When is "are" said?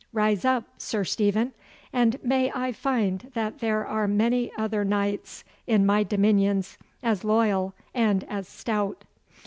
3.85-4.07